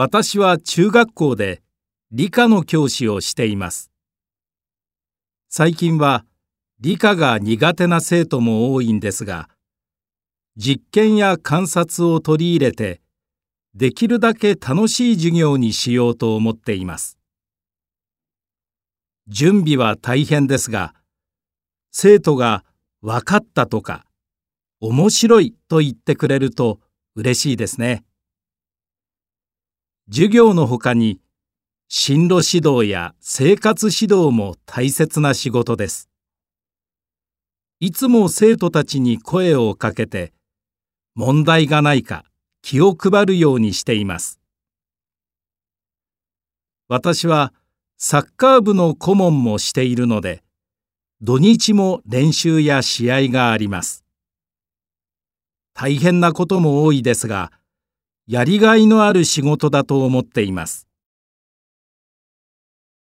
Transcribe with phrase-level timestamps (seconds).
[0.00, 1.60] 私は中学校で
[2.12, 3.90] 理科の教師をしています。
[5.48, 6.24] 最近は
[6.78, 9.48] 理科が苦手な生徒も多いんですが、
[10.56, 13.00] 実験や観察を取り入れて、
[13.74, 17.18] できるだけ楽しい授業にしようと思っています。
[19.26, 20.94] 準備は大変ですが、
[21.90, 22.64] 生徒が
[23.02, 24.06] 分かったとか、
[24.78, 26.78] 面白いと言ってくれると
[27.16, 28.04] 嬉しいですね。
[30.10, 31.20] 授業のほかに、
[31.88, 36.08] 進路指導や生活指導も大切な仕事です。
[37.78, 40.32] いつも生徒たちに声をかけて、
[41.14, 42.24] 問題がないか
[42.62, 44.40] 気を配るようにしています。
[46.88, 47.52] 私は
[47.98, 50.42] サッカー部の顧問もしているので、
[51.20, 54.04] 土日も練習や試合があります。
[55.74, 57.52] 大変なことも多いですが、
[58.28, 60.87] やりがいのある仕事だと思っています。